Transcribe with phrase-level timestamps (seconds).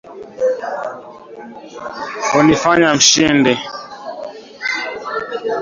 [2.31, 3.53] hunifanya Mshindi.